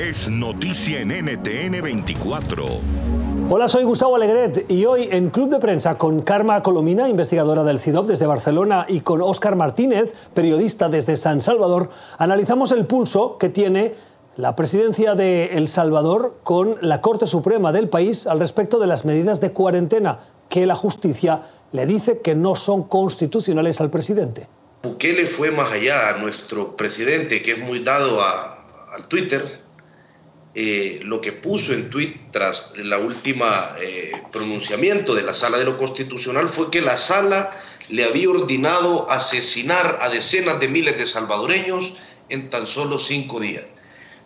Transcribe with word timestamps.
es 0.00 0.30
noticia 0.30 1.00
en 1.00 1.08
NTN 1.08 1.82
24. 1.82 2.64
Hola, 3.50 3.68
soy 3.68 3.84
Gustavo 3.84 4.16
Alegret 4.16 4.64
y 4.70 4.86
hoy 4.86 5.08
en 5.10 5.28
Club 5.28 5.50
de 5.50 5.58
Prensa 5.58 5.98
con 5.98 6.22
Karma 6.22 6.62
Colomina, 6.62 7.06
investigadora 7.10 7.64
del 7.64 7.80
CIDOP 7.80 8.06
desde 8.06 8.24
Barcelona, 8.24 8.86
y 8.88 9.00
con 9.00 9.20
Óscar 9.20 9.56
Martínez, 9.56 10.14
periodista 10.32 10.88
desde 10.88 11.16
San 11.16 11.42
Salvador, 11.42 11.90
analizamos 12.16 12.72
el 12.72 12.86
pulso 12.86 13.36
que 13.36 13.50
tiene 13.50 13.94
la 14.36 14.56
presidencia 14.56 15.14
de 15.14 15.58
El 15.58 15.68
Salvador 15.68 16.38
con 16.44 16.78
la 16.80 17.02
Corte 17.02 17.26
Suprema 17.26 17.70
del 17.70 17.90
país 17.90 18.26
al 18.26 18.40
respecto 18.40 18.78
de 18.78 18.86
las 18.86 19.04
medidas 19.04 19.38
de 19.42 19.52
cuarentena 19.52 20.20
que 20.48 20.64
la 20.64 20.76
justicia 20.76 21.42
le 21.72 21.84
dice 21.84 22.20
que 22.20 22.34
no 22.34 22.54
son 22.56 22.84
constitucionales 22.84 23.82
al 23.82 23.90
presidente. 23.90 24.48
Bukele 24.82 25.26
fue 25.26 25.50
más 25.50 25.70
allá, 25.70 26.16
nuestro 26.16 26.74
presidente, 26.74 27.42
que 27.42 27.52
es 27.52 27.58
muy 27.58 27.80
dado 27.80 28.18
al 28.22 29.06
Twitter, 29.08 29.68
eh, 30.54 31.00
lo 31.04 31.20
que 31.20 31.32
puso 31.32 31.72
en 31.72 31.90
tweet 31.90 32.14
tras 32.32 32.72
la 32.76 32.98
última 32.98 33.76
eh, 33.80 34.12
pronunciamiento 34.32 35.14
de 35.14 35.22
la 35.22 35.32
sala 35.32 35.58
de 35.58 35.64
lo 35.64 35.78
constitucional 35.78 36.48
fue 36.48 36.70
que 36.70 36.80
la 36.80 36.96
sala 36.96 37.50
le 37.88 38.04
había 38.04 38.30
ordenado 38.30 39.08
asesinar 39.10 39.98
a 40.00 40.08
decenas 40.08 40.58
de 40.58 40.68
miles 40.68 40.98
de 40.98 41.06
salvadoreños 41.06 41.94
en 42.28 42.50
tan 42.50 42.66
solo 42.66 42.98
cinco 42.98 43.38
días. 43.38 43.64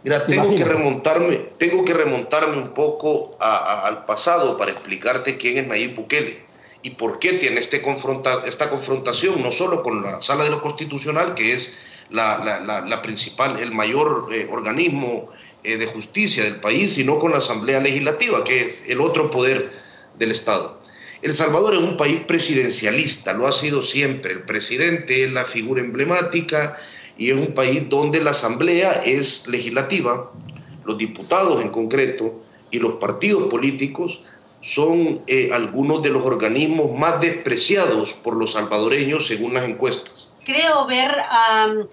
Mira, 0.03 0.27
tengo 0.27 0.55
que 0.55 0.65
remontarme, 0.65 1.37
tengo 1.59 1.85
que 1.85 1.95
remontarme 1.95 2.59
un 2.59 2.75
poco 2.75 3.37
al 3.41 4.05
pasado 4.05 4.59
para 4.59 4.71
explicarte 4.71 5.39
quién 5.39 5.59
es 5.59 5.67
Nayib 5.67 5.95
Bukele 5.95 6.45
y 6.83 6.91
por 6.91 7.19
qué 7.19 7.33
tiene 7.35 7.61
este 7.61 7.81
confronta, 7.81 8.43
esta 8.45 8.69
confrontación, 8.69 9.43
no 9.43 9.51
solo 9.51 9.83
con 9.83 10.03
la 10.03 10.21
Sala 10.21 10.45
de 10.45 10.51
lo 10.51 10.61
Constitucional, 10.61 11.35
que 11.35 11.55
es 11.55 11.73
la, 12.11 13.01
principal, 13.03 13.59
el 13.59 13.73
mayor 13.73 14.29
eh, 14.31 14.47
organismo 14.51 15.31
eh, 15.65 15.77
de 15.79 15.87
justicia 15.87 16.45
del 16.45 16.61
país, 16.61 16.93
sino 16.93 17.19
con 17.19 17.33
la 17.33 17.39
Asamblea 17.39 17.81
Legislativa, 17.81 18.45
que 18.45 18.67
es 18.67 18.85
el 18.89 19.01
otro 19.01 19.31
poder 19.31 19.73
del 20.19 20.31
Estado. 20.31 20.81
El 21.23 21.35
Salvador 21.35 21.73
es 21.73 21.81
un 21.81 21.97
país 21.97 22.21
presidencialista, 22.27 23.33
lo 23.33 23.47
ha 23.47 23.53
sido 23.53 23.83
siempre. 23.83 24.35
El 24.35 24.43
presidente 24.43 25.25
es 25.25 25.33
la 25.33 25.47
figura 25.47 25.81
emblemática 25.81 26.77
y 27.17 27.31
es 27.31 27.37
un 27.37 27.55
país 27.55 27.89
donde 27.89 28.23
la 28.23 28.33
Asamblea 28.33 28.93
es 29.07 29.47
legislativa, 29.49 30.31
los 30.85 30.99
diputados 30.99 31.63
en 31.63 31.71
concreto 31.71 32.43
y 32.71 32.79
los 32.79 32.97
partidos 32.97 33.49
políticos 33.49 34.21
son 34.61 35.23
eh, 35.27 35.51
algunos 35.53 36.03
de 36.03 36.11
los 36.11 36.25
organismos 36.25 36.99
más 36.99 37.21
despreciados 37.21 38.13
por 38.13 38.37
los 38.37 38.53
salvadoreños 38.53 39.27
según 39.27 39.55
las 39.55 39.69
encuestas. 39.69 40.31
Creo 40.45 40.87
ver 40.87 41.11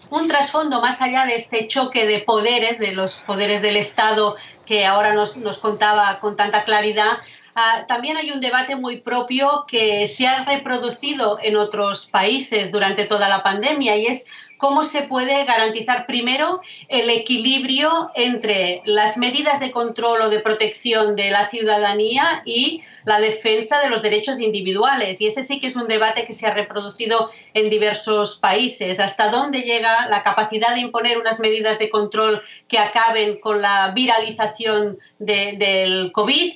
un 0.09 0.27
trasfondo 0.27 0.81
más 0.81 1.01
allá 1.01 1.25
de 1.25 1.35
este 1.35 1.67
choque 1.67 2.05
de 2.05 2.19
poderes, 2.19 2.79
de 2.79 2.91
los 2.91 3.15
poderes 3.17 3.61
del 3.61 3.77
Estado 3.77 4.35
que 4.65 4.85
ahora 4.85 5.13
nos, 5.13 5.37
nos 5.37 5.59
contaba 5.59 6.19
con 6.19 6.35
tanta 6.35 6.63
claridad, 6.63 7.17
Ah, 7.55 7.85
también 7.87 8.15
hay 8.17 8.31
un 8.31 8.39
debate 8.39 8.75
muy 8.75 9.01
propio 9.01 9.65
que 9.67 10.07
se 10.07 10.27
ha 10.27 10.45
reproducido 10.45 11.37
en 11.41 11.57
otros 11.57 12.05
países 12.05 12.71
durante 12.71 13.05
toda 13.05 13.27
la 13.27 13.43
pandemia 13.43 13.97
y 13.97 14.05
es 14.05 14.27
cómo 14.61 14.83
se 14.83 15.01
puede 15.01 15.43
garantizar 15.43 16.05
primero 16.05 16.61
el 16.87 17.09
equilibrio 17.09 18.11
entre 18.13 18.81
las 18.85 19.17
medidas 19.17 19.59
de 19.59 19.71
control 19.71 20.21
o 20.21 20.29
de 20.29 20.39
protección 20.39 21.15
de 21.15 21.31
la 21.31 21.49
ciudadanía 21.49 22.43
y 22.45 22.83
la 23.03 23.19
defensa 23.19 23.79
de 23.79 23.89
los 23.89 24.03
derechos 24.03 24.39
individuales. 24.39 25.19
Y 25.19 25.25
ese 25.25 25.41
sí 25.41 25.59
que 25.59 25.67
es 25.67 25.75
un 25.75 25.87
debate 25.87 26.25
que 26.25 26.33
se 26.33 26.45
ha 26.45 26.53
reproducido 26.53 27.31
en 27.55 27.71
diversos 27.71 28.37
países. 28.37 28.99
¿Hasta 28.99 29.29
dónde 29.29 29.61
llega 29.61 30.07
la 30.09 30.21
capacidad 30.21 30.75
de 30.75 30.81
imponer 30.81 31.17
unas 31.17 31.39
medidas 31.39 31.79
de 31.79 31.89
control 31.89 32.43
que 32.67 32.77
acaben 32.77 33.39
con 33.39 33.61
la 33.61 33.91
viralización 33.95 34.99
del 35.17 36.11
COVID? 36.11 36.53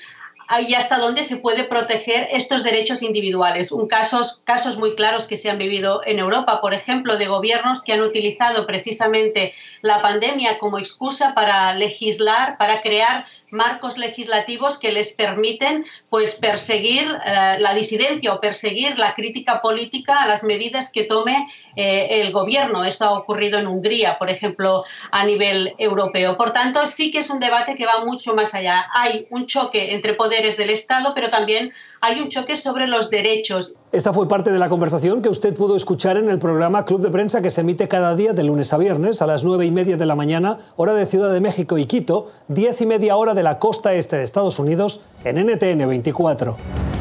Y 0.68 0.74
hasta 0.76 0.98
dónde 0.98 1.24
se 1.24 1.38
puede 1.38 1.64
proteger 1.64 2.28
estos 2.32 2.64
derechos 2.64 3.02
individuales. 3.02 3.72
Un 3.72 3.88
casos, 3.88 4.42
casos 4.44 4.78
muy 4.78 4.96
claros 4.96 5.28
que 5.28 5.38
se 5.38 5.50
han 5.50 5.58
vivido 5.58 6.02
en 6.06 6.20
Europa, 6.20 6.62
por 6.62 6.74
ejemplo, 6.74 7.18
de 7.18 7.28
gobiernos 7.28 7.82
que 7.84 7.94
han 7.94 8.02
utilizado 8.02 8.66
precisamente 8.66 9.54
la 9.82 10.02
pandemia 10.02 10.60
como 10.60 10.78
excusa 10.78 11.34
para 11.34 11.74
legislar, 11.74 12.58
para 12.58 12.82
crear 12.82 13.26
marcos 13.56 13.98
legislativos 13.98 14.78
que 14.78 14.92
les 14.92 15.14
permiten 15.14 15.84
pues 16.10 16.36
perseguir 16.36 17.06
eh, 17.26 17.58
la 17.60 17.74
disidencia 17.74 18.34
o 18.34 18.40
perseguir 18.40 19.00
la 19.00 19.16
crítica 19.16 19.62
política 19.62 20.22
a 20.22 20.28
las 20.28 20.44
medidas 20.44 20.92
que 20.92 21.04
tome 21.04 21.48
eh, 21.76 22.22
el 22.22 22.32
gobierno. 22.32 22.84
Esto 22.84 23.06
ha 23.06 23.18
ocurrido 23.18 23.58
en 23.58 23.68
Hungría, 23.68 24.20
por 24.20 24.30
ejemplo, 24.30 24.84
a 25.12 25.26
nivel 25.26 25.74
europeo. 25.78 26.38
Por 26.38 26.52
tanto, 26.52 26.86
sí 26.86 27.12
que 27.12 27.20
es 27.20 27.30
un 27.30 27.40
debate 27.40 27.76
que 27.76 27.86
va 27.88 28.06
mucho 28.06 28.36
más 28.36 28.54
allá. 28.54 28.86
Hay 28.94 29.26
un 29.32 29.48
choque 29.48 29.96
entre 29.96 30.14
poderes 30.14 30.58
del 30.58 30.70
Estado, 30.70 31.14
pero 31.16 31.30
también 31.30 31.74
hay 32.02 32.20
un 32.20 32.30
choque 32.30 32.56
sobre 32.56 32.88
los 32.88 33.10
derechos. 33.10 33.76
Esta 33.96 34.12
fue 34.12 34.28
parte 34.28 34.52
de 34.52 34.60
la 34.60 34.68
conversación 34.68 35.22
que 35.22 35.30
usted 35.30 35.54
pudo 35.54 35.78
escuchar 35.78 36.18
en 36.18 36.30
el 36.30 36.38
programa 36.38 36.84
Club 36.84 37.00
de 37.00 37.10
Prensa 37.10 37.42
que 37.42 37.50
se 37.50 37.62
emite 37.62 37.88
cada 37.88 38.14
día 38.14 38.34
de 38.34 38.44
lunes 38.44 38.74
a 38.74 38.78
viernes 38.78 39.22
a 39.22 39.26
las 39.26 39.46
nueve 39.46 39.66
y 39.66 39.72
media 39.72 39.96
de 39.96 40.06
la 40.06 40.16
mañana, 40.16 40.58
hora 40.76 40.94
de 40.94 41.06
Ciudad 41.06 41.32
de 41.32 41.40
México 41.40 41.78
y 41.78 41.86
Quito, 41.86 42.30
diez 42.50 42.82
y 42.82 42.86
media 42.86 43.16
hora 43.16 43.34
de 43.34 43.42
la 43.42 43.58
costa 43.58 43.94
este 43.94 44.18
de 44.18 44.24
Estados 44.24 44.60
Unidos 44.60 45.00
en 45.24 45.38
NTN 45.38 45.88
24. 45.88 46.58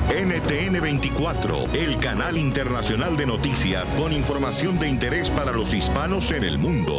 NTN 0.09 0.81
24, 0.81 1.57
el 1.75 1.99
canal 1.99 2.39
internacional 2.39 3.17
de 3.17 3.27
noticias 3.27 3.93
con 3.99 4.13
información 4.13 4.79
de 4.79 4.89
interés 4.89 5.31
para 5.31 5.51
los 5.51 5.75
hispanos 5.75 6.31
en 6.31 6.45
el 6.45 6.59
mundo. 6.59 6.95